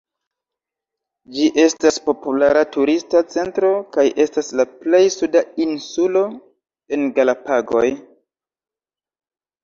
Ĝi 1.33 1.47
estas 1.63 1.97
populara 2.05 2.63
turista 2.75 3.21
centro, 3.33 3.69
kaj 3.97 4.05
estas 4.25 4.49
la 4.61 4.65
plej 4.85 5.01
suda 5.17 5.43
insulo 5.65 6.23
en 6.97 7.05
Galapagoj. 7.19 7.85